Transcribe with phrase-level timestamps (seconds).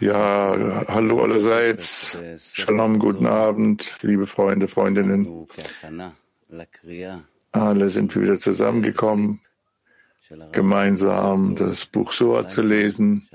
[0.00, 0.56] Ja,
[0.88, 2.16] hallo allerseits.
[2.54, 5.46] Shalom, guten Abend, liebe Freunde, Freundinnen.
[7.52, 9.40] Alle sind wieder zusammengekommen,
[10.52, 13.28] gemeinsam das Buch Soa zu lesen.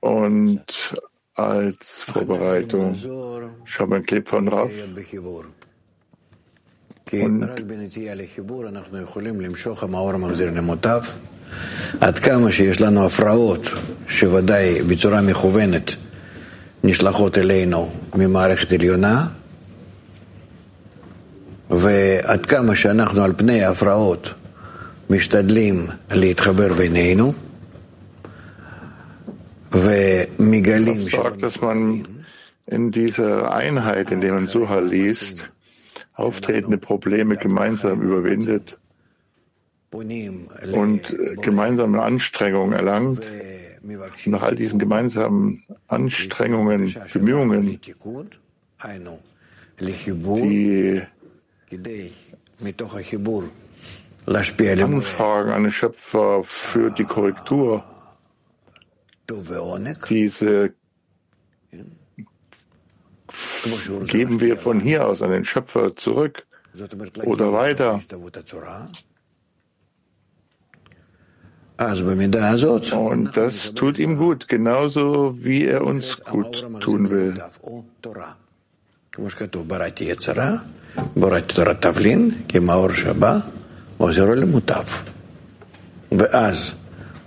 [0.00, 0.94] und
[1.36, 2.94] als Vorbereitung
[3.64, 4.70] schauen wir einen Clip von Raff.
[7.12, 7.68] Und
[12.00, 13.68] עד כמה שיש לנו הפרעות,
[14.08, 15.94] שוודאי בצורה מכוונת
[16.84, 19.26] נשלחות אלינו ממערכת עליונה,
[21.70, 24.34] ועד כמה שאנחנו על פני ההפרעות
[25.10, 27.32] משתדלים להתחבר בינינו,
[29.72, 31.00] ומגלים...
[32.66, 35.50] in dieser Einheit, in der man Suha liest,
[36.14, 38.78] auftretende Probleme gemeinsam überwindet
[40.72, 43.24] und äh, gemeinsame Anstrengungen erlangt.
[44.26, 47.94] nach all diesen gemeinsamen Anstrengungen, Bemühungen, die
[54.96, 57.84] Anfragen an den Schöpfer für die Korrektur,
[60.08, 60.72] diese
[64.06, 66.46] geben wir von hier aus an den Schöpfer zurück
[67.24, 68.00] oder weiter.
[72.91, 77.33] Und das tut ihm gut, genauso wie er uns gut tun will.
[86.11, 86.73] ואז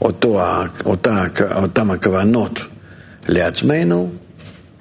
[0.01, 0.41] אותו,
[0.87, 2.61] אותה, אותם הכוונות
[3.29, 4.13] לעצמנו,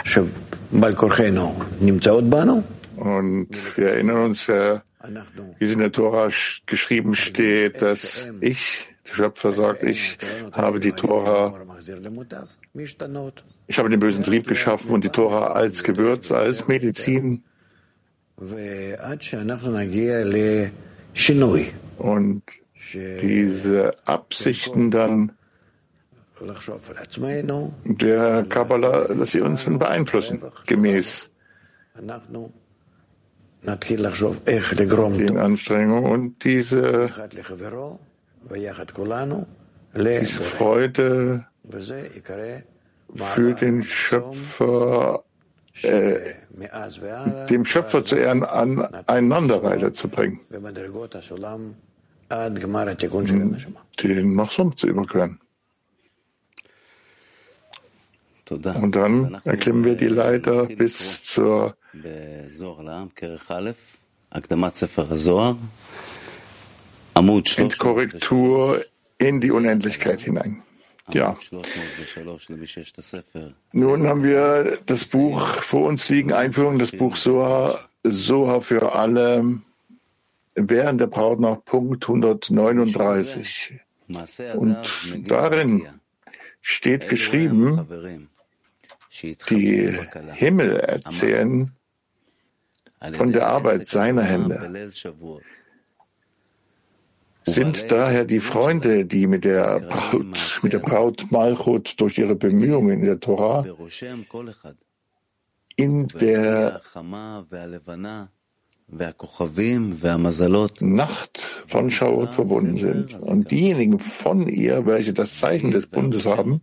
[0.03, 2.61] שבעל כורחנו נמצאות בנו.
[2.97, 6.29] Und wir erinnern uns, wie es in der Tora
[6.67, 10.18] geschrieben steht, dass ich der Schöpfer sagt, ich
[10.52, 11.54] habe die Tora,
[13.66, 17.44] ich habe den bösen Trieb geschaffen und die Tora als Gewürz, als Medizin.
[21.98, 22.42] Und
[22.94, 25.32] diese Absichten dann
[27.84, 31.30] der Kabbalah, dass sie uns dann beeinflussen, gemäß
[35.26, 37.08] den Anstrengungen und diese
[39.94, 41.46] diese Freude
[43.14, 45.24] für den Schöpfer,
[45.82, 46.34] äh,
[47.50, 50.40] dem Schöpfer zu ehren, aneinander weiterzubringen,
[54.02, 55.40] den Machsum zu überqueren.
[58.48, 61.76] Und dann erklimmen wir die Leiter bis zur
[67.16, 68.84] Endkorrektur
[69.18, 70.62] in die Unendlichkeit hinein.
[71.12, 71.36] Ja.
[73.72, 79.60] Nun haben wir das Buch vor uns liegen, Einführung des Buch Soha, Soha für alle,
[80.54, 83.80] während der Braut nach Punkt 139.
[84.56, 84.76] Und
[85.26, 85.86] darin
[86.60, 87.86] steht geschrieben,
[89.50, 89.98] die
[90.32, 91.72] Himmel erzählen
[93.12, 94.90] von der Arbeit seiner Hände
[97.46, 102.98] sind daher die Freunde, die mit der Braut, mit der Braut Malchut durch ihre Bemühungen
[102.98, 103.64] in der Torah
[105.76, 106.80] in der
[110.80, 113.14] Nacht von Shaot verbunden sind.
[113.14, 116.60] Und diejenigen von ihr, welche das Zeichen des Bundes haben,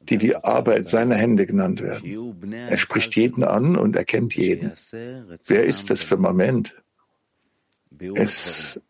[0.00, 2.52] die die Arbeit seiner Hände genannt werden.
[2.52, 4.72] Er spricht jeden an und erkennt jeden.
[5.46, 6.74] Wer ist das Firmament?
[8.14, 8.80] Es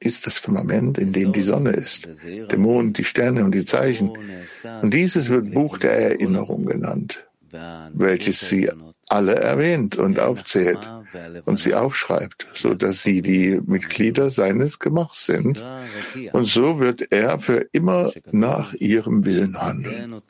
[0.00, 4.10] ist das Firmament, in dem die Sonne ist, der Mond, die Sterne und die Zeichen.
[4.82, 7.26] Und dieses wird Buch der Erinnerung genannt,
[7.92, 8.70] welches sie
[9.08, 10.78] alle erwähnt und aufzählt
[11.44, 15.64] und sie aufschreibt, so dass sie die Mitglieder seines Gemachs sind.
[16.32, 20.20] Und so wird er für immer nach ihrem Willen handeln.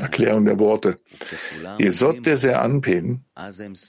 [0.00, 0.98] Erklärung der Worte.
[1.78, 3.24] Jesod der Seanpin,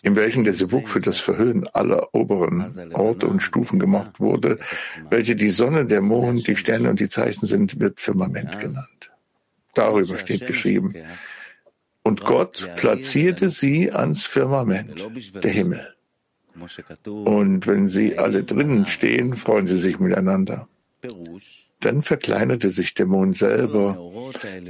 [0.04, 4.60] in welchem der Sivuk für das Verhöhen aller oberen Orte und Stufen gemacht wurde,
[5.10, 9.12] welche die Sonne, der Mond, die Sterne und die Zeichen sind, wird Firmament genannt.
[9.74, 10.95] Darüber steht geschrieben.
[12.06, 15.04] Und Gott platzierte sie ans Firmament,
[15.44, 15.96] der Himmel.
[17.04, 20.68] Und wenn sie alle drinnen stehen, freuen sie sich miteinander.
[21.80, 23.98] Dann verkleinerte sich der Mond selber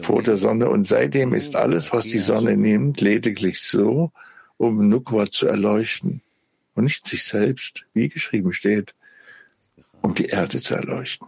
[0.02, 4.14] vor der Sonne und seitdem ist alles, was die Sonne nimmt, lediglich so,
[4.56, 6.22] um Nukwa zu erleuchten
[6.74, 8.96] und nicht sich selbst, wie geschrieben steht,
[10.02, 11.28] um die Erde zu erleuchten.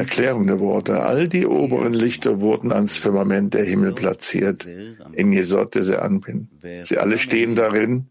[0.00, 1.02] Erklärung der Worte.
[1.02, 4.66] All die oberen Lichter wurden ans Firmament der Himmel platziert,
[5.12, 6.48] in Jesod des Anpin.
[6.84, 8.06] Sie alle stehen darin,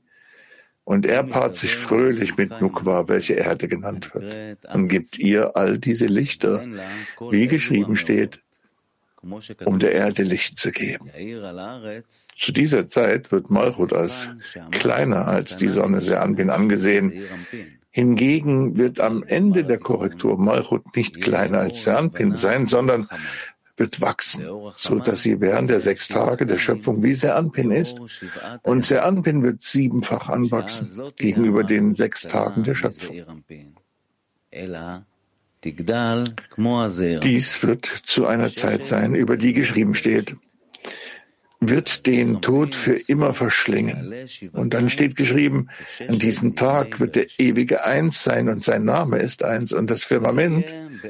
[0.84, 5.78] und er paart sich fröhlich mit Nukwa, welche Erde genannt wird, und gibt ihr all
[5.78, 6.64] diese Lichter,
[7.30, 8.42] wie geschrieben steht,
[9.66, 11.12] um der Erde Licht zu geben.
[12.38, 14.32] Zu dieser Zeit wird Malchut als
[14.72, 17.14] kleiner als die Sonne Seanbin angesehen.
[17.90, 23.08] Hingegen wird am Ende der Korrektur Malchut nicht kleiner als Seanpin sein, sondern
[23.78, 24.46] wird wachsen,
[24.76, 28.00] so dass sie während der sechs Tage der Schöpfung wie Seanpin ist.
[28.64, 33.44] Und Seanpin wird siebenfach anwachsen gegenüber den sechs Tagen der Schöpfung.
[37.20, 40.36] Dies wird zu einer Zeit sein, über die geschrieben steht,
[41.60, 44.14] wird den Tod für immer verschlingen.
[44.54, 45.70] Und dann steht geschrieben,
[46.08, 50.04] an diesem Tag wird der ewige Eins sein und sein Name ist Eins und das
[50.04, 50.66] Firmament,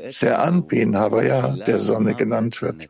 [0.10, 2.90] Seanpin Havaya, der Sonne genannt wird.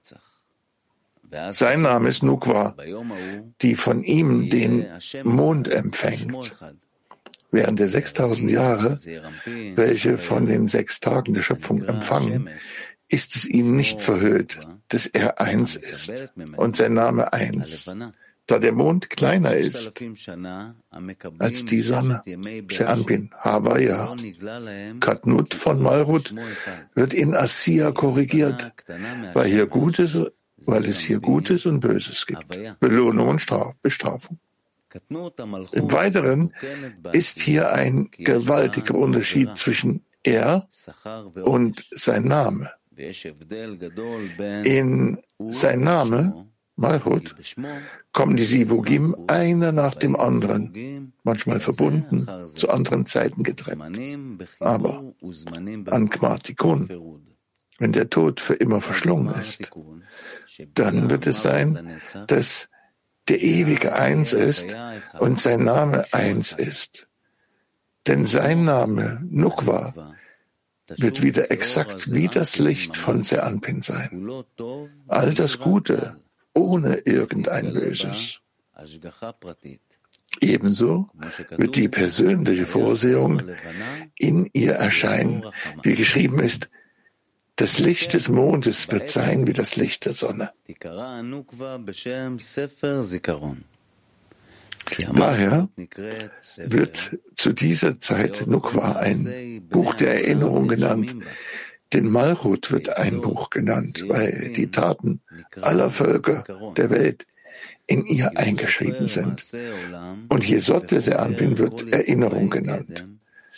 [1.52, 2.76] Sein Name ist Nukwa,
[3.62, 4.88] die von ihm den
[5.24, 6.52] Mond empfängt.
[7.52, 8.98] Während der 6000 Jahre,
[9.76, 12.50] welche von den sechs Tagen der Schöpfung empfangen,
[13.10, 17.94] ist es ihnen nicht verhüllt, dass er eins ist und sein Name eins,
[18.48, 19.92] da der Mond kleiner ist
[21.40, 22.22] als die Sonne.
[22.72, 24.16] Seanpin, Havaya,
[25.00, 26.34] Katnut von Malrut
[26.96, 28.74] wird in Assia korrigiert,
[29.34, 30.18] weil hier Gutes,
[30.58, 32.48] weil es hier Gutes und Böses gibt,
[32.80, 33.46] Belohnung und
[33.82, 34.40] Bestrafung.
[35.72, 36.54] Im Weiteren
[37.14, 40.68] ist hier ein gewaltiger Unterschied zwischen er
[41.44, 42.72] und sein Name.
[44.64, 47.36] In sein Name, Malchut,
[48.12, 53.98] kommen die Sivugim einer nach dem anderen, manchmal verbunden, zu anderen Zeiten getrennt.
[54.60, 55.14] Aber
[55.88, 57.22] an Kmartikun,
[57.80, 59.72] wenn der Tod für immer verschlungen ist,
[60.76, 62.70] dann wird es sein, dass
[63.28, 64.76] der ewige eins ist
[65.20, 67.08] und sein Name eins ist.
[68.08, 69.94] Denn sein Name, Nukwa,
[70.98, 74.28] wird wieder exakt wie das Licht von Seanpin sein.
[75.08, 76.18] All das Gute
[76.54, 78.40] ohne irgendein Böses.
[80.40, 81.10] Ebenso
[81.58, 83.44] wird die persönliche Vorsehung
[84.18, 85.46] in ihr erscheinen,
[85.84, 86.70] wie geschrieben ist,
[87.62, 90.52] das Licht des Mondes wird sein wie das Licht der Sonne.
[95.14, 95.70] Daher
[96.58, 101.16] wird zu dieser Zeit Nukwa ein Buch der Erinnerung genannt,
[101.94, 105.22] denn Malchut wird ein Buch genannt, weil die Taten
[105.62, 106.44] aller Völker
[106.76, 107.28] der Welt
[107.86, 109.44] in ihr eingeschrieben sind.
[110.30, 113.06] Und Jesod der Seanpin wird Erinnerung genannt,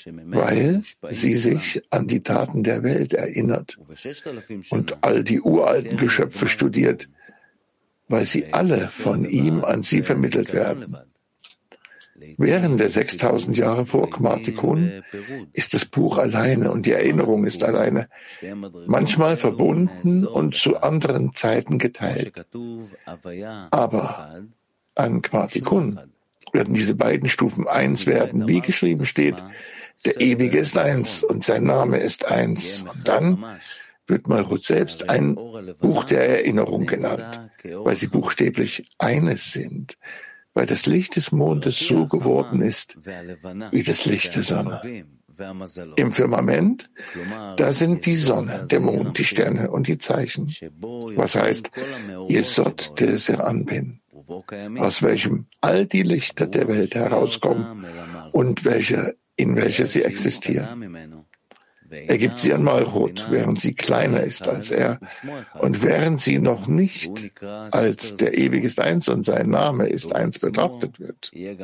[0.05, 3.77] weil sie sich an die Taten der Welt erinnert
[4.69, 7.09] und all die uralten Geschöpfe studiert,
[8.07, 10.97] weil sie alle von ihm an sie vermittelt werden.
[12.37, 15.03] Während der 6000 Jahre vor Kmartikun
[15.51, 18.07] ist das Buch alleine und die Erinnerung ist alleine,
[18.87, 22.45] manchmal verbunden und zu anderen Zeiten geteilt.
[23.71, 24.41] Aber
[24.95, 25.99] an Kmartikun
[26.51, 29.35] werden diese beiden Stufen eins werden, wie geschrieben steht,
[30.05, 32.83] der Ewige ist eins und sein Name ist eins.
[32.83, 33.43] Und dann
[34.07, 35.35] wird Malchut selbst ein
[35.79, 39.97] Buch der Erinnerung genannt, weil sie buchstäblich eines sind
[40.53, 42.97] weil das Licht des Mondes so geworden ist
[43.71, 45.05] wie das Licht der Sonne.
[45.95, 46.91] Im Firmament,
[47.57, 50.53] da sind die Sonne, der Mond, die Sterne und die Zeichen.
[51.15, 51.71] Was heißt
[52.27, 53.99] Jesod der Seranpin,
[54.77, 57.83] aus welchem all die Lichter der Welt herauskommen
[58.31, 61.25] und welche, in welcher sie existieren.
[62.07, 64.99] Er gibt sie an Malchut, während sie kleiner ist als er
[65.53, 67.33] und während sie noch nicht
[67.71, 71.31] als der ewig ist eins und sein Name ist eins betrachtet wird.
[71.33, 71.59] Er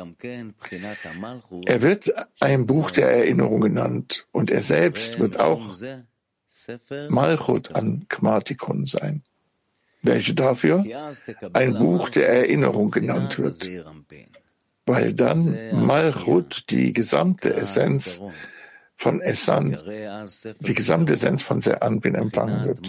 [1.82, 5.74] wird ein Buch der Erinnerung genannt und er selbst wird auch
[7.08, 9.22] Malchut an Kmartikon sein,
[10.02, 10.84] welche dafür
[11.52, 13.68] ein Buch der Erinnerung genannt wird,
[14.90, 18.20] weil dann Malchut die gesamte Essenz
[18.96, 19.78] von Essan
[20.58, 22.80] die gesamte Essenz von Seanpin empfangen wird.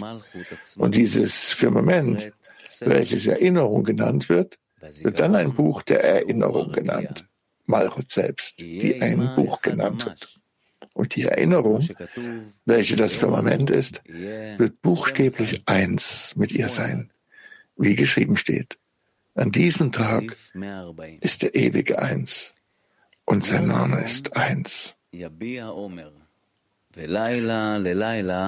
[0.76, 2.32] Und dieses Firmament,
[2.80, 7.24] welches Erinnerung genannt wird, wird dann ein Buch der Erinnerung genannt.
[7.66, 10.40] Malchut selbst, die ein Buch genannt wird.
[10.92, 11.88] Und die Erinnerung,
[12.66, 17.12] welche das Firmament ist, wird buchstäblich eins mit ihr sein,
[17.76, 18.78] wie geschrieben steht.
[19.34, 20.36] An diesem Tag
[21.20, 22.54] ist der ewige Eins
[23.24, 24.94] und sein Name ist Eins.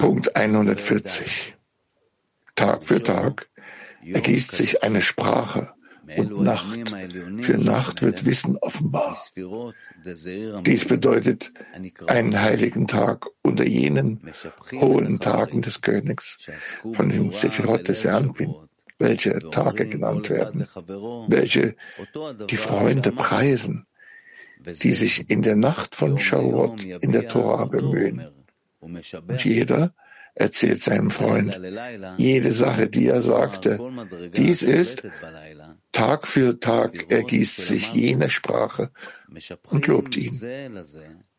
[0.01, 1.55] Punkt 140.
[2.55, 3.49] Tag für Tag
[4.05, 5.73] ergießt sich eine Sprache
[6.17, 6.67] und Nacht.
[7.41, 9.17] Für Nacht wird Wissen offenbar.
[10.65, 11.53] Dies bedeutet
[12.07, 14.21] einen heiligen Tag unter jenen
[14.73, 16.37] hohen Tagen des Königs
[16.93, 18.55] von den Sephirot des Ernpin,
[18.99, 20.67] welche Tage genannt werden,
[21.29, 21.77] welche
[22.51, 23.87] die Freunde preisen,
[24.61, 28.29] die sich in der Nacht von Shavuot in der Tora bemühen.
[28.81, 29.95] Und jeder
[30.35, 31.61] erzählt seinem Freund
[32.17, 33.79] jede Sache, die er sagte.
[34.37, 35.03] Dies ist,
[35.93, 38.91] Tag für Tag ergießt sich jene Sprache
[39.71, 40.41] und lobt ihn.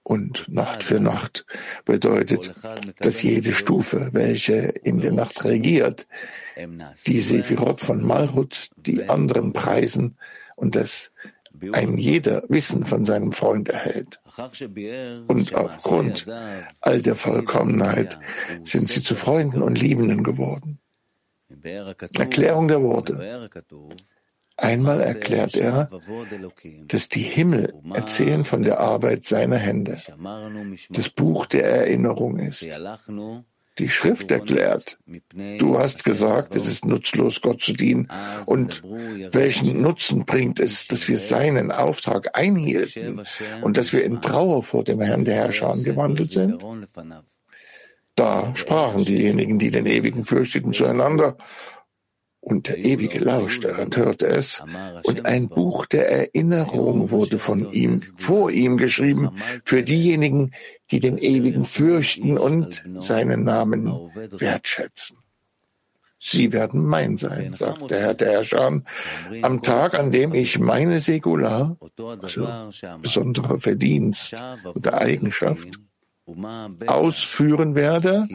[0.07, 1.47] Und Nacht für Nacht
[1.83, 2.53] bedeutet,
[2.99, 6.05] dass jede Stufe, welche in der Nacht regiert,
[7.07, 10.15] die Sephirot von Malhut, die anderen preisen
[10.55, 11.11] und dass
[11.71, 14.19] ein jeder Wissen von seinem Freund erhält.
[15.27, 16.27] Und aufgrund
[16.81, 18.19] all der Vollkommenheit
[18.63, 20.77] sind sie zu Freunden und Liebenden geworden.
[22.13, 23.49] Erklärung der Worte.
[24.57, 25.89] Einmal erklärt er,
[26.87, 30.01] dass die Himmel erzählen von der Arbeit seiner Hände,
[30.89, 32.67] das Buch der Erinnerung ist.
[33.77, 34.97] Die Schrift erklärt,
[35.57, 38.07] du hast gesagt, es ist nutzlos, Gott zu dienen.
[38.45, 38.81] Und
[39.31, 43.21] welchen Nutzen bringt es, dass wir seinen Auftrag einhielten
[43.61, 46.63] und dass wir in Trauer vor dem Herrn der Herrscher gewandelt sind?
[48.15, 51.35] Da sprachen diejenigen, die den Ewigen fürchteten, zueinander
[52.45, 54.63] und der Ewige lauschte und hörte es,
[55.03, 59.31] und ein Buch der Erinnerung wurde von ihm, vor ihm geschrieben,
[59.65, 60.51] für diejenigen,
[60.91, 65.17] die den Ewigen fürchten und seinen Namen wertschätzen.
[66.19, 68.81] Sie werden mein sein, sagt der Herr der Herrscher,
[69.41, 71.77] am Tag, an dem ich meine Säkular,
[72.21, 72.47] also
[73.01, 74.35] besondere Verdienst
[74.75, 75.79] oder Eigenschaft,
[76.87, 78.27] ausführen werde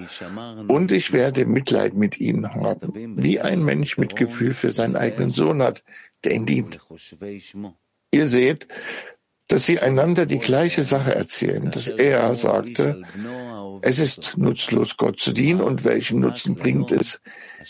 [0.69, 5.31] und ich werde Mitleid mit ihnen haben, wie ein Mensch mit Gefühl für seinen eigenen
[5.31, 5.83] Sohn hat,
[6.23, 6.79] der ihn dient.
[8.13, 8.69] Ihr seht,
[9.49, 13.03] dass sie einander die gleiche Sache erzählen, dass er sagte,
[13.83, 17.21] es ist nutzlos, Gott zu dienen und welchen Nutzen bringt es,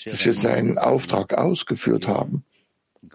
[0.04, 2.44] dass wir seinen Auftrag ausgeführt haben.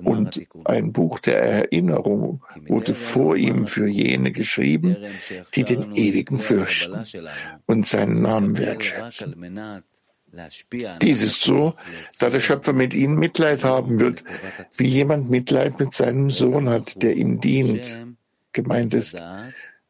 [0.04, 4.98] Und ein Buch der Erinnerung wurde vor ihm für jene geschrieben,
[5.54, 7.06] die den Ewigen fürchten
[7.66, 9.84] und seinen Namen wertschätzen.
[11.02, 11.76] Dies ist so,
[12.20, 14.24] da der Schöpfer mit ihnen Mitleid haben wird,
[14.76, 17.98] wie jemand Mitleid mit seinem Sohn hat, der ihm dient.
[18.52, 19.22] Gemeint ist,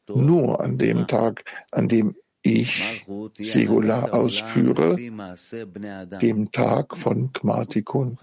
[0.08, 3.04] nur an dem Tag, an dem ich
[3.40, 4.96] Segula ausführe,
[6.22, 8.18] dem Tag von Gmatikun.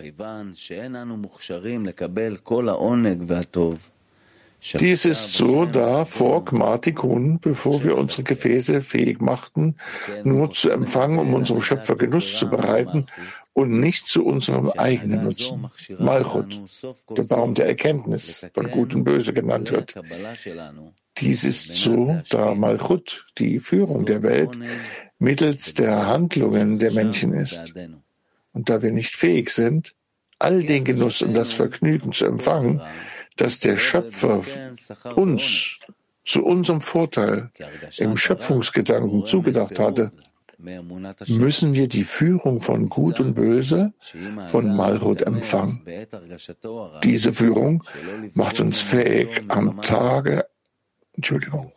[4.79, 9.75] Dies ist so, da vor Gmatikun, bevor wir unsere Gefäße fähig machten,
[10.23, 13.07] nur zu empfangen, um unserem Schöpfer Genuss zu bereiten
[13.55, 15.69] und nicht zu unserem eigenen Nutzen.
[15.99, 16.61] Malchut,
[17.11, 19.95] der Baum der Erkenntnis, von Gut und Böse genannt wird.
[21.23, 24.51] Dies ist so, da Malchut die Führung der Welt
[25.21, 27.61] mittels der Handlungen der Menschen ist.
[28.53, 29.95] Und da wir nicht fähig sind,
[30.41, 32.83] all den Genuss und das Vergnügen zu empfangen,
[33.37, 34.43] das der Schöpfer
[35.15, 35.79] uns
[36.25, 37.53] zu unserem Vorteil
[37.99, 40.11] im Schöpfungsgedanken zugedacht hatte,
[41.29, 43.93] müssen wir die Führung von Gut und Böse
[44.49, 45.83] von Malchut empfangen.
[47.05, 47.85] Diese Führung
[48.35, 50.47] macht uns fähig, am Tage
[51.15, 51.73] Entschuldigung.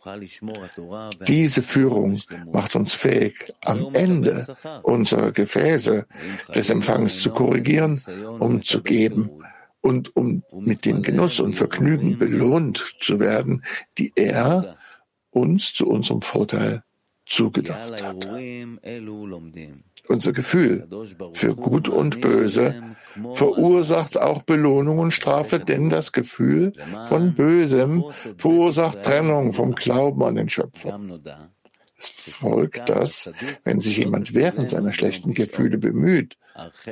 [1.28, 2.20] Diese Führung
[2.52, 4.46] macht uns fähig, am Ende
[4.82, 6.06] unserer Gefäße
[6.54, 8.00] des Empfangs zu korrigieren,
[8.38, 9.30] um zu geben
[9.82, 13.62] und um mit dem Genuss und Vergnügen belohnt zu werden,
[13.98, 14.76] die er
[15.30, 16.82] uns zu unserem Vorteil
[17.26, 18.26] zugedacht hat.
[20.08, 20.86] Unser Gefühl
[21.32, 22.74] für Gut und Böse
[23.34, 26.72] verursacht auch Belohnung und Strafe, denn das Gefühl
[27.08, 28.04] von Bösem
[28.38, 31.00] verursacht Trennung vom Glauben an den Schöpfer.
[31.98, 33.32] Es folgt, dass,
[33.64, 36.36] wenn sich jemand während seiner schlechten Gefühle bemüht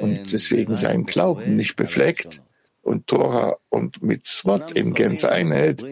[0.01, 2.43] und deswegen seinen Glauben nicht befleckt
[2.83, 5.85] und Tora und Mitzvot in Gänze einhält,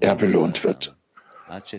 [0.00, 0.94] er belohnt wird.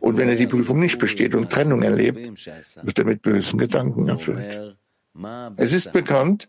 [0.01, 2.45] Und wenn er die Prüfung nicht besteht und Trennung erlebt,
[2.83, 4.75] wird er mit bösen Gedanken erfüllt.
[5.57, 6.47] Es ist bekannt,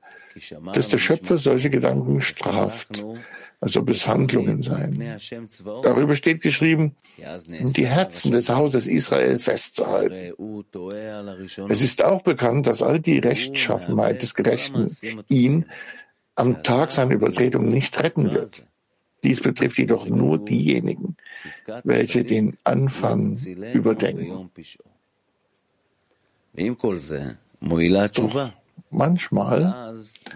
[0.72, 3.04] dass der Schöpfer solche Gedanken straft,
[3.60, 5.02] als ob es Handlungen seien.
[5.82, 6.96] Darüber steht geschrieben,
[7.60, 10.34] um die Herzen des Hauses Israel festzuhalten.
[11.68, 14.88] Es ist auch bekannt, dass all die Rechtschaffenheit des Gerechten
[15.28, 15.66] ihn
[16.34, 18.64] am Tag seiner Übertretung nicht retten wird.
[19.22, 21.16] Dies betrifft jedoch nur diejenigen,
[21.84, 23.36] welche den Anfang
[23.72, 24.50] überdenken.
[27.62, 28.50] Doch
[28.90, 29.94] manchmal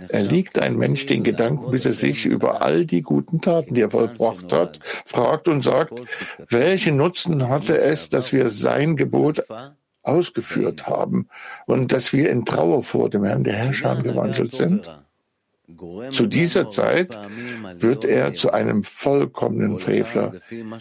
[0.09, 3.91] erliegt ein Mensch den Gedanken, bis er sich über all die guten Taten, die er
[3.91, 6.01] vollbracht hat, fragt und sagt,
[6.49, 9.45] welchen Nutzen hatte es, dass wir sein Gebot
[10.03, 11.29] ausgeführt haben
[11.67, 14.89] und dass wir in Trauer vor dem Herrn der Herrscher gewandelt sind?
[16.13, 17.19] Zu dieser Zeit
[17.79, 20.35] wird er zu einem vollkommenen Frevler,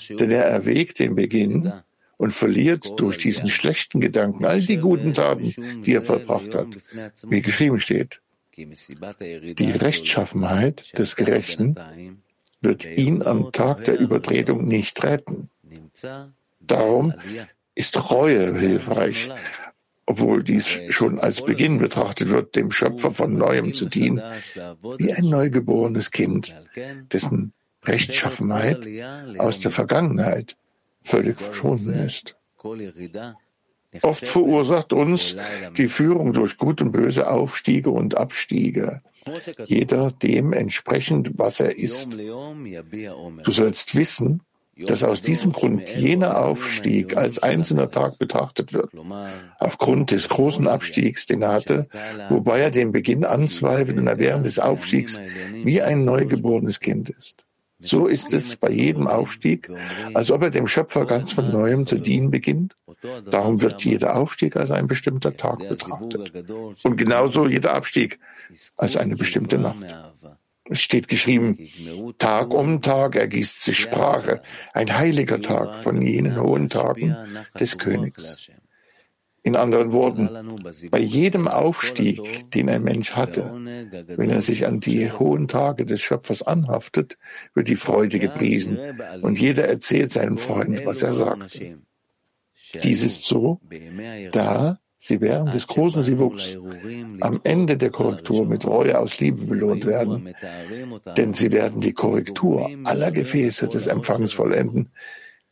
[0.09, 1.73] denn er erwägt den Beginn
[2.17, 5.53] und verliert durch diesen schlechten Gedanken all die guten Taten,
[5.83, 6.67] die er vollbracht hat.
[7.27, 8.21] Wie geschrieben steht,
[8.57, 11.75] die Rechtschaffenheit des Gerechten
[12.61, 15.49] wird ihn am Tag der Übertretung nicht retten.
[16.59, 17.13] Darum
[17.75, 19.29] ist Reue hilfreich,
[20.05, 24.21] obwohl dies schon als Beginn betrachtet wird, dem Schöpfer von Neuem zu dienen,
[24.97, 26.55] wie ein neugeborenes Kind,
[27.11, 27.53] dessen
[27.83, 28.87] Rechtschaffenheit
[29.37, 30.55] aus der Vergangenheit
[31.05, 32.35] völlig verschwunden ist.
[34.01, 35.35] Oft verursacht uns
[35.77, 39.01] die Führung durch Gut und Böse Aufstiege und Abstiege,
[39.65, 42.17] jeder dem entsprechend, was er ist.
[42.17, 44.41] Du sollst wissen,
[44.77, 48.91] dass aus diesem Grund jener Aufstieg als einzelner Tag betrachtet wird,
[49.57, 51.87] aufgrund des großen Abstiegs, den er hatte,
[52.29, 55.19] wobei er den Beginn anzweifelt und er während des Aufstiegs
[55.63, 57.44] wie ein neugeborenes Kind ist.
[57.79, 59.69] So ist es bei jedem Aufstieg,
[60.13, 62.75] als ob er dem Schöpfer ganz von neuem zu dienen beginnt.
[63.29, 66.31] Darum wird jeder Aufstieg als ein bestimmter Tag betrachtet.
[66.83, 68.19] Und genauso jeder Abstieg
[68.77, 69.83] als eine bestimmte Nacht.
[70.67, 71.59] Es steht geschrieben,
[72.17, 74.41] Tag um Tag ergießt sich Sprache,
[74.73, 77.15] ein heiliger Tag von jenen hohen Tagen
[77.59, 78.49] des Königs.
[79.45, 80.27] In anderen Worten,
[80.89, 83.51] bei jedem Aufstieg, den ein Mensch hatte,
[84.07, 87.19] wenn er sich an die hohen Tage des Schöpfers anhaftet,
[87.53, 88.79] wird die Freude gepriesen.
[89.21, 91.77] Und jeder erzählt seinem Freund, was er sagte.
[92.83, 93.61] Dies ist so,
[94.31, 96.57] da sie während des großen Sivuks
[97.21, 100.33] am Ende der Korrektur mit Reue aus Liebe belohnt werden,
[101.17, 104.91] denn sie werden die Korrektur aller Gefäße des Empfangs vollenden,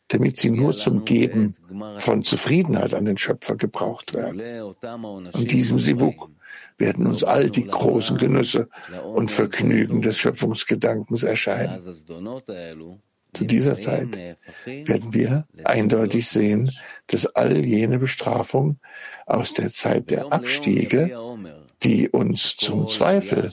[0.10, 1.56] damit sie nur zum Geben
[1.98, 4.40] von Zufriedenheit an den Schöpfer gebraucht werden.
[5.34, 6.30] In diesem Sibuk
[6.78, 8.68] werden uns all die großen Genüsse
[9.14, 11.80] und Vergnügen des Schöpfungsgedankens erscheinen.
[13.34, 14.16] Zu dieser Zeit
[14.66, 16.70] werden wir eindeutig sehen,
[17.08, 18.80] dass all jene Bestrafung
[19.26, 21.18] aus der Zeit der Abstiege,
[21.82, 23.52] die uns zum Zweifel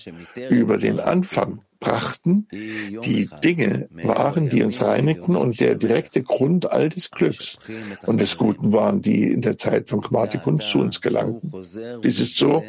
[0.51, 6.90] über den Anfang brachten, die Dinge waren, die uns reinigten und der direkte Grund all
[6.90, 7.59] des Glücks
[8.07, 11.53] und des Guten waren, die in der Zeit von Gmatikun zu uns gelangten.
[12.05, 12.62] Dies ist so,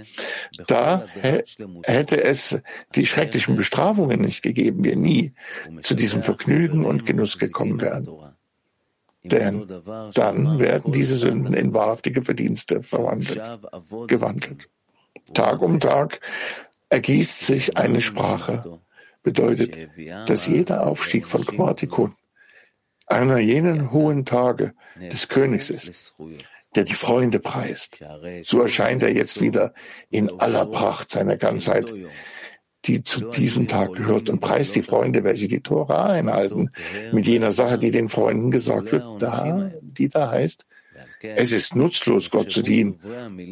[0.65, 2.59] da hätte es
[2.95, 5.33] die schrecklichen Bestrafungen nicht gegeben, wir nie
[5.83, 8.07] zu diesem Vergnügen und Genuss gekommen wären.
[9.23, 9.67] Denn
[10.13, 13.41] dann werden diese Sünden in wahrhaftige Verdienste verwandelt,
[14.07, 14.69] gewandelt.
[15.33, 16.21] Tag um Tag
[16.89, 18.79] ergießt sich eine Sprache
[19.23, 19.77] bedeutet,
[20.27, 22.15] dass jeder Aufstieg von Gmatikun
[23.07, 26.15] einer jenen hohen Tage des Königs ist,
[26.75, 27.99] der die Freunde preist.
[28.43, 29.73] So erscheint er jetzt wieder
[30.09, 31.93] in aller Pracht seiner Ganzheit,
[32.85, 36.71] die zu diesem Tag gehört und preist die Freunde, welche die Tora einhalten,
[37.11, 40.65] mit jener Sache, die den Freunden gesagt wird, da, die da heißt,
[41.21, 42.99] es ist nutzlos, Gott zu dienen.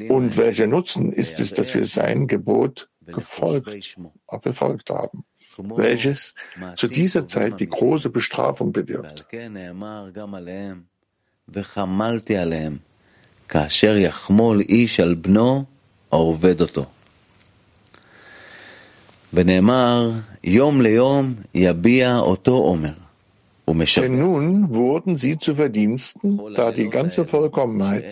[0.10, 3.98] Und welcher Nutzen ist es, dass wir sein Gebot gefolgt,
[4.42, 5.26] befolgt haben?
[5.59, 6.35] welches
[6.77, 9.25] zu dieser Zeit die große Bestrafung bewirkt.
[13.49, 15.65] כאשר יחמול איש על בנו
[16.13, 16.87] העובד אותו.
[19.33, 20.11] ונאמר,
[20.45, 22.93] יום ליום יביע אותו עומר.
[23.96, 28.04] Denn nun wurden sie zu Verdiensten, da die ganze Vollkommenheit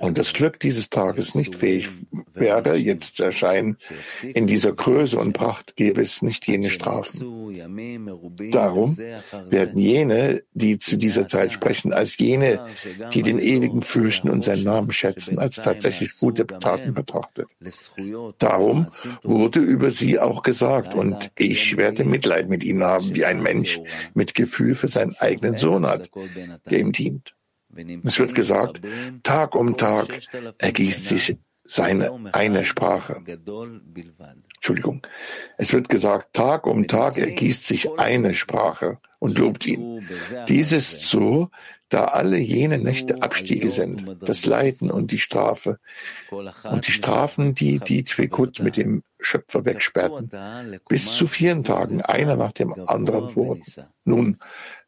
[0.00, 1.88] und das Glück dieses Tages nicht fähig
[2.34, 3.76] wäre, jetzt zu erscheinen.
[4.34, 7.20] In dieser Größe und Pracht gäbe es nicht jene Strafen.
[8.50, 8.96] Darum
[9.48, 12.60] werden jene, die zu dieser Zeit sprechen, als jene,
[13.12, 17.46] die den Ewigen fürchten und seinen Namen schätzen, als tatsächlich gute Taten betrachtet.
[18.38, 18.88] Darum
[19.22, 23.80] wurde über sie auch gesagt, und ich werde Mitleid mit ihnen haben, wie ein Mensch
[24.14, 26.10] mit Gefühl für sein seinen eigenen Sohn hat,
[26.70, 27.34] der ihm dient.
[28.04, 28.80] Es wird gesagt,
[29.22, 30.06] Tag um Tag
[30.58, 33.22] ergießt sich seine eine Sprache.
[34.54, 35.06] Entschuldigung.
[35.56, 40.06] Es wird gesagt, Tag um Tag ergießt sich eine Sprache und lobt ihn.
[40.48, 41.48] Dies ist so,
[41.88, 45.78] da alle jene Nächte Abstiege sind, das Leiden und die Strafe
[46.30, 50.30] und die Strafen, die die Twikut mit dem Schöpfer wegsperrten,
[50.88, 53.62] bis zu vielen Tagen, einer nach dem anderen wurden.
[54.04, 54.38] Nun,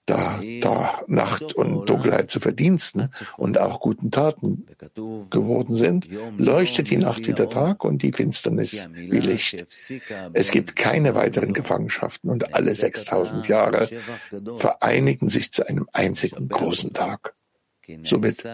[0.06, 4.66] da, da Nacht und Dunkelheit zu Verdiensten und auch guten Taten
[5.30, 9.66] geworden sind, leuchtet die Nacht wie der Tag und die Finsternis wie Licht.
[10.32, 13.88] Es gibt keine weiteren Gefangenschaften und alle 6000 Jahre
[14.56, 17.34] vereinigen sich zu einem einzigen großen Tag.
[18.04, 18.44] Somit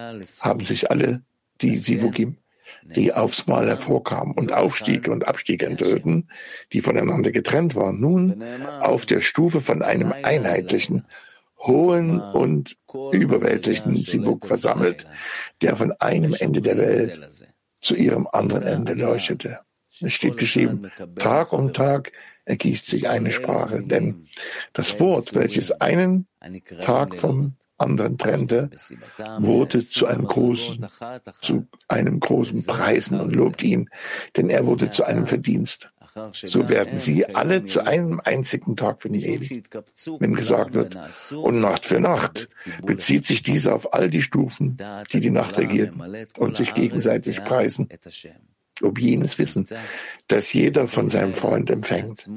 [0.40, 1.22] haben sich alle
[1.60, 2.38] die Sivugim
[2.96, 6.28] die aufs Mal hervorkamen und Aufstiege und Abstiege enthüllten,
[6.72, 8.42] die voneinander getrennt waren, nun
[8.80, 11.04] auf der Stufe von einem einheitlichen
[11.62, 12.76] hohen und
[13.12, 15.06] überwältigenden Sibuk versammelt,
[15.60, 17.28] der von einem Ende der Welt
[17.80, 19.60] zu ihrem anderen Ende leuchtete.
[20.00, 22.12] Es steht geschrieben, Tag um Tag
[22.44, 24.26] ergießt sich eine Sprache, denn
[24.72, 26.26] das Wort, welches einen
[26.80, 28.70] Tag vom anderen trennte,
[29.38, 30.86] wurde zu einem großen,
[31.40, 33.88] zu einem großen Preisen und lobt ihn,
[34.36, 35.91] denn er wurde zu einem Verdienst.
[36.32, 39.64] So werden sie alle zu einem einzigen Tag für den ewig.
[40.18, 40.96] Wenn gesagt wird,
[41.32, 42.48] und Nacht für Nacht,
[42.82, 44.78] bezieht sich diese auf all die Stufen,
[45.12, 46.02] die die Nacht regieren
[46.36, 47.88] und sich gegenseitig preisen,
[48.82, 49.66] ob jenes Wissen,
[50.28, 52.28] das jeder von seinem Freund empfängt.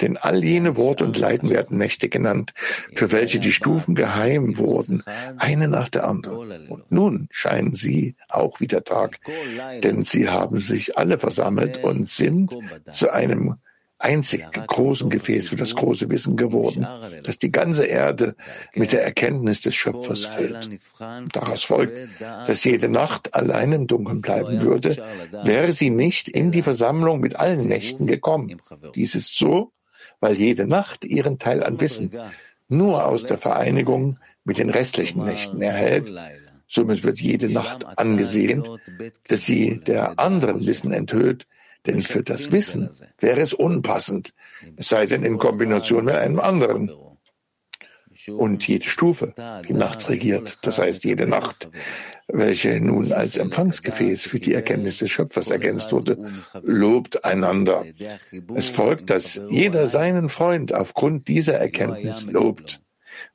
[0.00, 2.52] Denn all jene Worte und Leiden werden Nächte genannt,
[2.94, 5.02] für welche die Stufen geheim wurden,
[5.38, 6.68] eine nach der anderen.
[6.68, 9.18] Und nun scheinen sie auch wie der Tag,
[9.82, 12.56] denn sie haben sich alle versammelt und sind
[12.92, 13.56] zu einem
[13.98, 16.86] einzig großen Gefäß für das große Wissen geworden,
[17.22, 18.36] dass die ganze Erde
[18.74, 20.80] mit der Erkenntnis des Schöpfers füllt.
[21.32, 25.02] Daraus folgt, dass jede Nacht allein im Dunkeln bleiben würde,
[25.44, 28.60] wäre sie nicht in die Versammlung mit allen Nächten gekommen.
[28.94, 29.72] Dies ist so,
[30.20, 32.12] weil jede Nacht ihren Teil an Wissen
[32.68, 36.12] nur aus der Vereinigung mit den restlichen Nächten erhält.
[36.68, 38.64] Somit wird jede Nacht angesehen,
[39.28, 41.46] dass sie der anderen Wissen enthüllt,
[41.86, 44.34] denn für das Wissen wäre es unpassend,
[44.76, 46.90] es sei denn in Kombination mit einem anderen
[48.28, 49.34] und jede Stufe,
[49.68, 51.68] die nachts regiert, das heißt jede Nacht,
[52.28, 56.18] welche nun als Empfangsgefäß für die Erkenntnis des Schöpfers ergänzt wurde,
[56.62, 57.84] lobt einander.
[58.54, 62.82] Es folgt, dass jeder seinen Freund aufgrund dieser Erkenntnis lobt,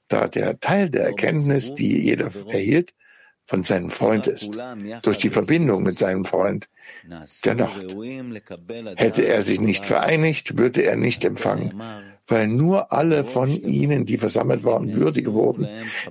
[0.07, 2.93] da der Teil der Erkenntnis, die jeder erhielt,
[3.45, 4.57] von seinem Freund ist,
[5.01, 6.69] durch die Verbindung mit seinem Freund
[7.43, 7.85] der Nacht.
[8.95, 11.81] Hätte er sich nicht vereinigt, würde er nicht empfangen,
[12.31, 15.67] weil nur alle von ihnen, die versammelt waren, würdig wurden,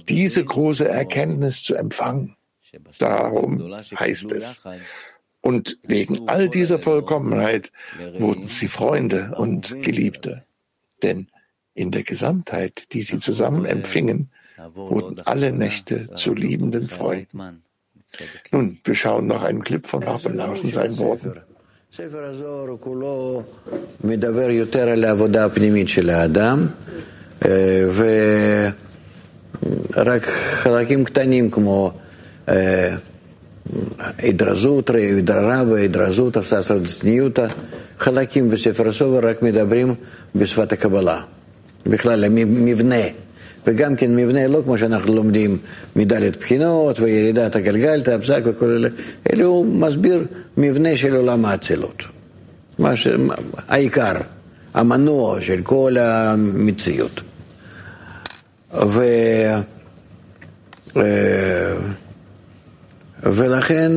[0.08, 2.36] diese große Erkenntnis zu empfangen.
[2.98, 4.62] Darum heißt es.
[5.40, 7.72] Und wegen all dieser Vollkommenheit
[8.18, 10.44] wurden sie Freunde und Geliebte.
[11.02, 11.28] Denn
[11.74, 14.30] in der Gesamtheit, die sie zusammen empfingen,
[14.74, 17.62] wurden alle Nächte zu liebenden Freunden.
[18.50, 21.40] Nun, wir schauen nach einem Clip von Rappen lauschen seinen Worten.
[21.96, 23.42] ספר הזוהר כולו
[24.04, 26.66] מדבר יותר על העבודה הפנימית של האדם
[29.94, 31.92] ורק חלקים קטנים כמו
[33.98, 37.46] התרזות, הידררה והידרזות, הססר דצניותא,
[37.98, 39.94] חלקים בספר הסובר רק מדברים
[40.34, 41.22] בשפת הקבלה,
[41.86, 43.04] בכלל המבנה
[43.66, 45.58] וגם כן מבנה לא כמו שאנחנו לומדים
[45.96, 48.88] מדלת בחינות וירידת הגלגל, הפסק וכל אלה,
[49.32, 50.24] אלא הוא מסביר
[50.56, 52.02] מבנה של עולם האצילות.
[52.94, 53.08] ש...
[53.68, 54.12] העיקר,
[54.74, 57.20] המנוע של כל המציאות.
[58.74, 59.04] ו...
[63.22, 63.92] ולכן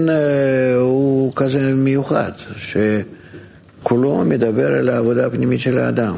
[0.76, 6.16] הוא כזה מיוחד, שכולו מדבר על העבודה הפנימית של האדם.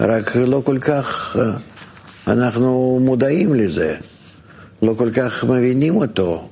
[0.00, 1.36] רק לא כל כך
[2.28, 3.96] אנחנו מודעים לזה,
[4.82, 6.48] לא כל כך מבינים אותו.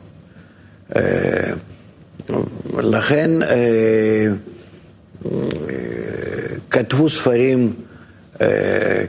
[2.79, 3.31] לכן
[6.71, 7.75] כתבו ספרים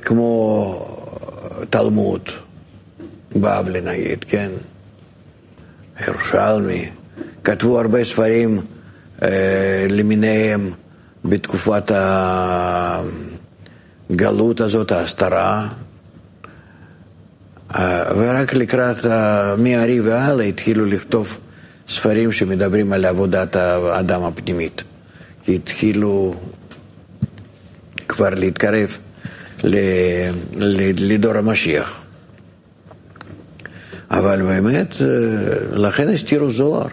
[0.01, 0.85] כמו
[1.69, 2.21] תלמוד,
[3.35, 4.51] בבלי נגיד, כן?
[6.07, 6.89] ירושלמי,
[7.43, 8.59] כתבו הרבה ספרים
[9.89, 10.71] למיניהם
[11.25, 11.91] בתקופת
[14.09, 15.67] הגלות הזאת, ההסתרה,
[18.15, 19.05] ורק לקראת
[19.57, 21.37] מהארי והלאה התחילו לכתוב
[21.87, 24.83] ספרים שמדברים על עבודת האדם הפנימית.
[25.47, 26.35] התחילו
[28.07, 28.97] כבר להתקרב
[30.97, 32.03] לדור המשיח.
[34.11, 34.95] אבל באמת,
[35.71, 36.87] לכן הסתירו זוהר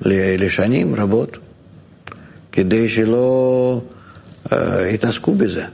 [0.00, 1.38] לשנים רבות,
[2.52, 3.82] כדי שלא
[4.92, 5.64] יתעסקו בזה.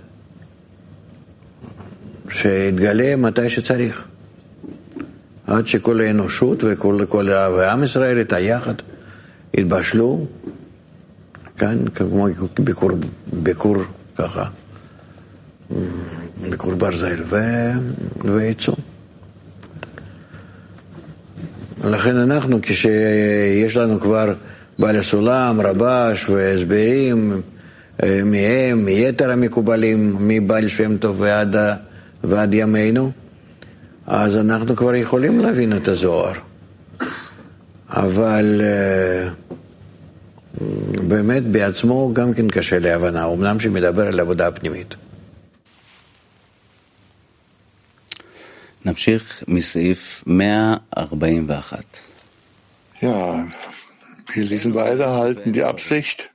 [2.33, 4.05] שיתגלה מתי שצריך.
[5.47, 8.75] עד שכל האנושות וכל כל, ועם ישראל איתה יחד
[9.55, 10.27] יתבשלו,
[11.57, 12.27] כאן כמו
[12.59, 12.91] ביקור,
[13.33, 13.77] ביקור
[14.17, 14.45] ככה,
[16.51, 17.23] ביקור ברזל,
[18.25, 18.75] ויצאו.
[21.85, 24.35] לכן אנחנו, כשיש לנו כבר
[24.79, 27.43] בעל הסולם, רבש והסברים
[28.03, 31.57] מהם, מיתר המקובלים, מבעל שם טוב ועד,
[32.25, 33.13] ועד ימינו,
[34.07, 36.33] אז אנחנו כבר יכולים להבין את הזוהר.
[37.89, 38.61] אבל
[41.09, 44.95] באמת בעצמו גם כן קשה להבנה, אמנם שמדבר על עבודה פנימית.
[48.85, 52.01] נמשיך מסעיף 141.
[53.03, 53.49] Ja,
[54.33, 56.32] wir lesen weiter, halten die Absicht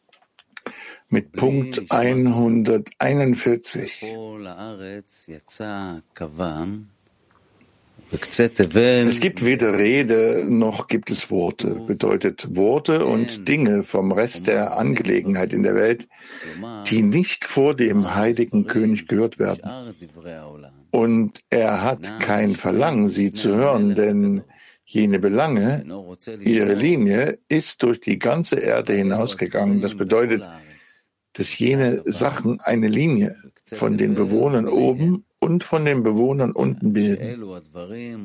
[1.09, 4.03] mit Punkt 141.
[9.09, 14.77] Es gibt weder Rede noch gibt es Worte, bedeutet Worte und Dinge vom Rest der
[14.77, 16.07] Angelegenheit in der Welt,
[16.89, 19.69] die nicht vor dem heiligen König gehört werden.
[20.91, 24.43] Und er hat kein Verlangen, sie zu hören, denn
[24.85, 25.83] jene Belange,
[26.39, 29.81] ihre Linie ist durch die ganze Erde hinausgegangen.
[29.81, 30.43] Das bedeutet,
[31.37, 37.43] dass jene Sachen eine Linie von den Bewohnern oben und von den Bewohnern unten bilden.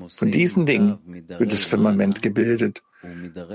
[0.08, 0.98] Von diesen Dingen
[1.28, 2.82] wird das Firmament gebildet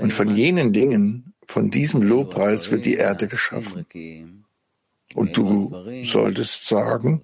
[0.00, 3.86] und von jenen Dingen, von diesem Lobpreis wird die Erde geschaffen.
[5.14, 7.22] Und du solltest sagen,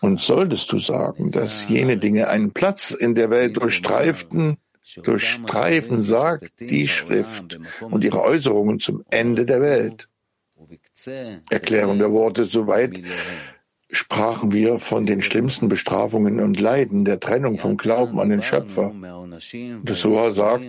[0.00, 4.56] und solltest du sagen, dass jene Dinge einen Platz in der Welt durchstreiften,
[5.02, 10.08] durchstreifen, sagt die Schrift und ihre Äußerungen zum Ende der Welt.
[11.50, 12.44] Erklärung der Worte.
[12.44, 13.00] Soweit
[13.90, 18.92] sprachen wir von den schlimmsten Bestrafungen und Leiden der Trennung vom Glauben an den Schöpfer.
[19.84, 20.66] Das Soha sagt,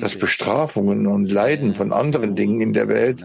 [0.00, 3.24] dass Bestrafungen und Leiden von anderen Dingen in der Welt,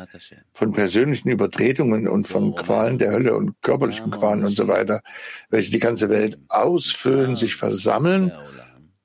[0.54, 5.02] von persönlichen Übertretungen und von Qualen der Hölle und körperlichen Qualen und so weiter,
[5.50, 8.34] welche die ganze Welt ausfüllen, sich versammeln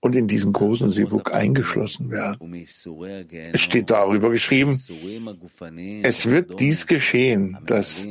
[0.05, 2.53] und in diesen großen Sivuk eingeschlossen werden.
[3.55, 4.79] Es steht darüber geschrieben,
[6.03, 8.07] es wird dies geschehen, dass,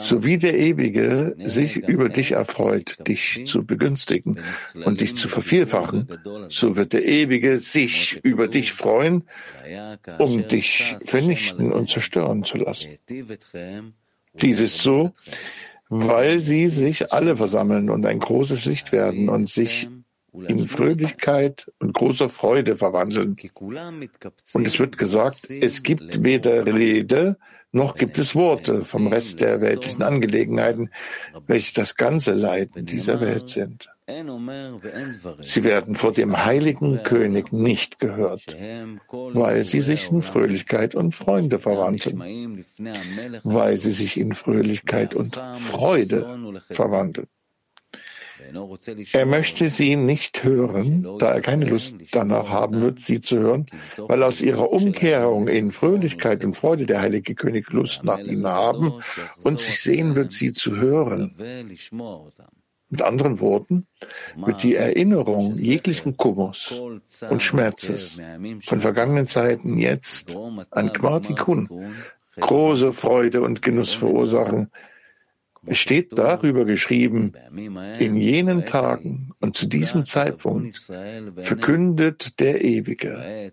[0.00, 4.40] so wie der Ewige sich über dich erfreut, dich zu begünstigen
[4.84, 6.06] und dich zu vervielfachen,
[6.50, 9.24] so wird der Ewige sich über dich freuen,
[10.18, 12.98] um dich vernichten und zerstören zu lassen.
[14.34, 15.12] Dies ist so,
[15.88, 19.88] weil sie sich alle versammeln und ein großes Licht werden und sich
[20.32, 23.36] in Fröhlichkeit und großer Freude verwandeln.
[23.54, 27.36] Und es wird gesagt, es gibt weder Rede
[27.74, 30.90] noch gibt es Worte vom Rest der weltlichen Angelegenheiten,
[31.46, 33.88] welche das ganze Leiden dieser Welt sind.
[35.42, 38.44] Sie werden vor dem heiligen König nicht gehört,
[39.10, 42.62] weil sie sich in Fröhlichkeit und Freunde verwandeln,
[43.42, 47.28] weil sie sich in Fröhlichkeit und Freude verwandeln.
[49.12, 53.66] Er möchte sie nicht hören, da er keine Lust danach haben wird, sie zu hören,
[53.96, 58.92] weil aus ihrer Umkehrung in Fröhlichkeit und Freude der heilige König Lust nach ihnen haben
[59.42, 61.34] und sich sehen wird, sie zu hören.
[62.88, 63.86] Mit anderen Worten
[64.36, 66.72] wird die Erinnerung jeglichen Kummers
[67.30, 68.20] und Schmerzes
[68.64, 70.36] von vergangenen Zeiten jetzt
[70.70, 71.94] an Kmartikun
[72.40, 74.70] große Freude und Genuss verursachen,
[75.64, 77.32] es steht darüber geschrieben,
[77.98, 80.76] in jenen Tagen und zu diesem Zeitpunkt
[81.38, 83.52] verkündet der Ewige.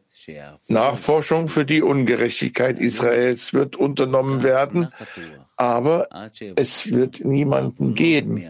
[0.67, 4.89] Nachforschung für die Ungerechtigkeit Israels wird unternommen werden,
[5.55, 6.07] aber
[6.55, 8.43] es wird niemanden geben,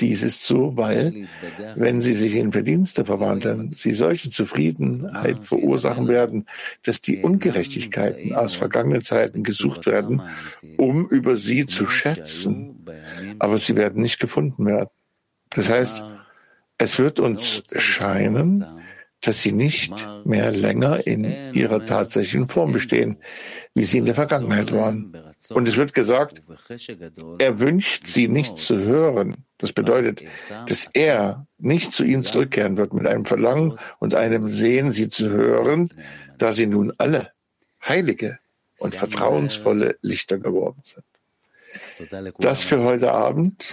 [0.00, 1.26] dies ist so, weil,
[1.74, 6.46] wenn sie sich in Verdienste verwandeln, sie solche Zufriedenheit verursachen werden,
[6.84, 10.22] dass die Ungerechtigkeiten aus vergangenen Zeiten gesucht werden,
[10.76, 12.86] um über sie zu schätzen,
[13.38, 14.90] aber sie werden nicht gefunden werden.
[15.50, 16.04] Das heißt,
[16.78, 18.64] es wird uns scheinen,
[19.20, 19.92] dass sie nicht
[20.24, 23.18] mehr länger in ihrer tatsächlichen Form bestehen,
[23.74, 25.16] wie sie in der Vergangenheit waren.
[25.50, 26.40] Und es wird gesagt,
[27.38, 29.44] er wünscht sie nicht zu hören.
[29.58, 30.22] Das bedeutet,
[30.66, 35.28] dass er nicht zu ihnen zurückkehren wird mit einem Verlangen und einem Sehen, sie zu
[35.28, 35.90] hören,
[36.38, 37.32] da sie nun alle
[37.86, 38.38] heilige
[38.78, 41.04] und vertrauensvolle Lichter geworden sind.
[42.38, 43.64] Das für heute Abend.